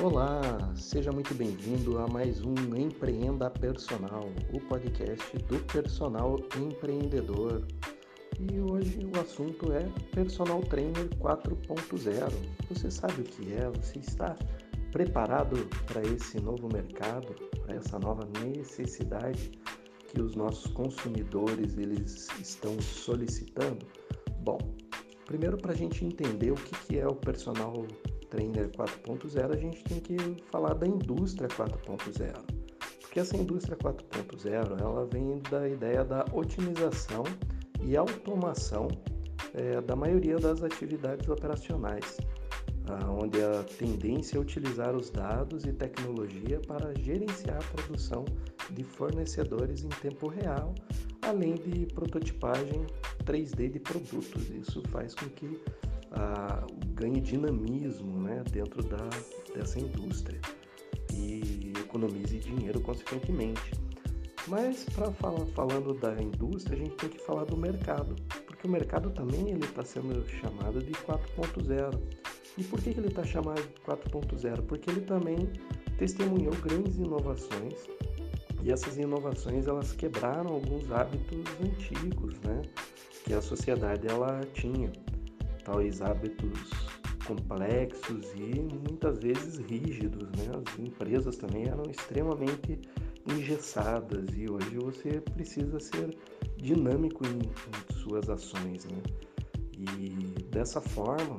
[0.00, 0.40] Olá,
[0.76, 7.66] seja muito bem-vindo a mais um Empreenda Personal, o podcast do personal empreendedor.
[8.38, 12.32] E hoje o assunto é Personal Trainer 4.0.
[12.68, 13.68] Você sabe o que é?
[13.70, 14.36] Você está
[14.92, 17.34] preparado para esse novo mercado,
[17.66, 19.50] para essa nova necessidade
[20.06, 23.84] que os nossos consumidores eles estão solicitando?
[24.44, 24.58] Bom,
[25.26, 30.00] primeiro para a gente entender o que, é o personal trainer 4.0, a gente tem
[30.00, 30.16] que
[30.50, 32.32] falar da indústria 4.0.
[33.00, 37.24] Porque essa indústria 4.0, ela vem da ideia da otimização
[37.82, 38.88] e automação
[39.54, 42.18] é, da maioria das atividades operacionais,
[43.22, 48.24] onde a tendência é utilizar os dados e tecnologia para gerenciar a produção
[48.70, 50.74] de fornecedores em tempo real,
[51.22, 52.86] além de prototipagem
[53.24, 54.50] 3D de produtos.
[54.50, 55.60] Isso faz com que
[56.94, 59.08] ganhe dinamismo né, dentro da,
[59.54, 60.40] dessa indústria
[61.12, 63.72] e economize dinheiro consequentemente.
[64.46, 68.70] Mas para falar falando da indústria, a gente tem que falar do mercado, porque o
[68.70, 72.00] mercado também ele está sendo chamado de 4.0.
[72.56, 74.62] E por que, que ele está chamado de 4.0?
[74.62, 75.36] Porque ele também
[75.98, 77.74] testemunhou grandes inovações
[78.62, 82.62] e essas inovações elas quebraram alguns hábitos antigos, né,
[83.24, 84.90] que a sociedade ela tinha
[85.70, 86.70] tais hábitos
[87.26, 90.28] complexos e muitas vezes rígidos.
[90.30, 90.50] Né?
[90.66, 92.80] As empresas também eram extremamente
[93.26, 96.16] engessadas e hoje você precisa ser
[96.56, 98.86] dinâmico em, em suas ações.
[98.86, 99.02] Né?
[99.76, 101.36] E dessa forma,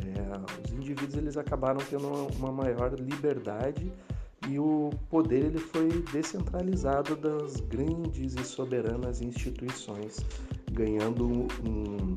[0.00, 2.06] é, os indivíduos eles acabaram tendo
[2.36, 3.92] uma, maior liberdade
[4.48, 10.24] e o poder ele foi descentralizado das grandes e soberanas instituições,
[10.70, 12.16] ganhando um,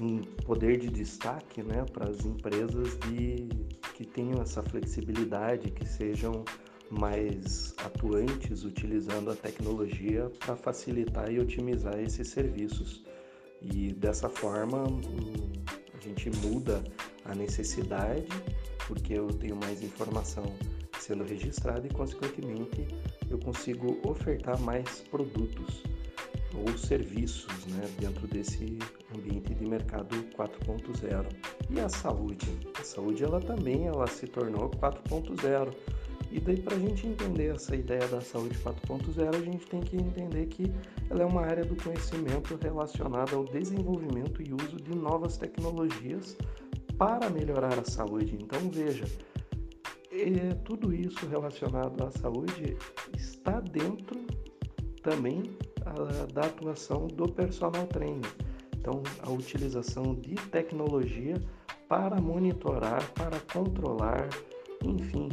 [0.00, 3.48] um poder de destaque né, para as empresas de,
[3.94, 6.44] que tenham essa flexibilidade, que sejam
[6.90, 13.02] mais atuantes utilizando a tecnologia para facilitar e otimizar esses serviços.
[13.62, 14.84] E dessa forma
[15.94, 16.82] a gente muda
[17.24, 18.26] a necessidade,
[18.86, 20.44] porque eu tenho mais informação
[20.98, 22.86] sendo registrada e, consequentemente,
[23.30, 25.82] eu consigo ofertar mais produtos
[26.54, 28.78] ou serviços né, dentro desse
[29.16, 31.26] ambiente de mercado 4.0.
[31.70, 32.46] E a saúde?
[32.78, 35.74] A saúde ela também ela se tornou 4.0.
[36.30, 39.96] E daí para a gente entender essa ideia da saúde 4.0, a gente tem que
[39.96, 40.72] entender que
[41.10, 46.36] ela é uma área do conhecimento relacionada ao desenvolvimento e uso de novas tecnologias
[46.96, 48.38] para melhorar a saúde.
[48.40, 49.04] Então veja,
[50.10, 52.76] é, tudo isso relacionado à saúde
[53.14, 54.26] está dentro
[55.02, 55.42] também
[55.92, 58.30] a, da atuação do personal trainer.
[58.76, 61.40] Então, a utilização de tecnologia
[61.88, 64.28] para monitorar, para controlar,
[64.84, 65.28] enfim,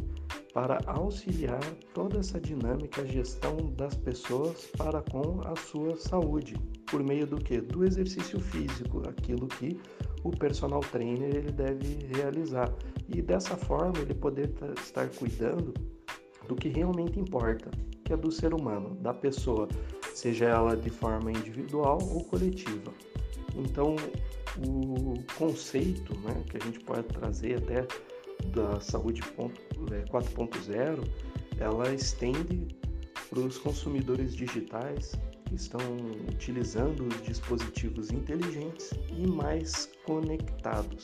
[0.53, 6.55] para auxiliar toda essa dinâmica, gestão das pessoas para com a sua saúde,
[6.89, 7.61] por meio do que?
[7.61, 9.79] Do exercício físico, aquilo que
[10.23, 12.73] o personal trainer ele deve realizar.
[13.07, 15.73] E dessa forma ele poder estar cuidando
[16.47, 17.69] do que realmente importa,
[18.03, 19.67] que é do ser humano, da pessoa,
[20.19, 22.93] seja ela de forma individual ou coletiva.
[23.55, 23.95] Então,
[24.57, 27.87] o conceito né, que a gente pode trazer até
[28.47, 31.07] da saúde 4.0,
[31.57, 32.67] é, ela estende
[33.29, 35.13] para os consumidores digitais
[35.45, 35.79] que estão
[36.31, 41.03] utilizando os dispositivos inteligentes e mais conectados.